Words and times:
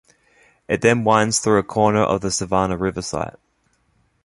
It 0.67 0.81
then 0.81 1.03
winds 1.03 1.37
through 1.37 1.59
a 1.59 1.63
corner 1.63 2.01
of 2.01 2.21
the 2.21 2.31
Savannah 2.31 2.75
River 2.75 3.03
Site. 3.03 3.35